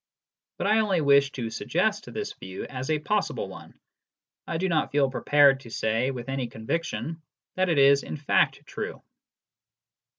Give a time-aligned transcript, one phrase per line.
[0.57, 3.79] But I only wish to suggest this view as a possible one:
[4.47, 7.21] I do not feel prepared to say with any conviction
[7.53, 9.03] that it is in fact true.